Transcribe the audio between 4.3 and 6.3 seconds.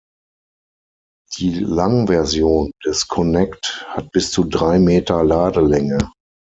zu drei Meter Ladelänge.